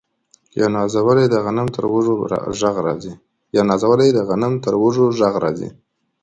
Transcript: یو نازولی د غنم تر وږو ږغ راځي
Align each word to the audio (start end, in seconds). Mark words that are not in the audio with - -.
یو 0.59 0.67
نازولی 0.77 1.25
د 1.33 1.35
غنم 1.45 1.67
تر 1.79 1.85
وږو 4.83 5.05
ږغ 5.15 5.35
راځي 5.45 5.69